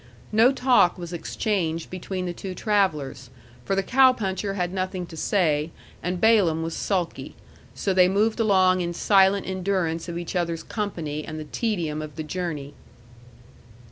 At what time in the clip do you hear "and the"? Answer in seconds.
11.23-11.45